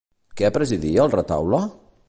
[0.39, 1.61] Què presidia el retaule?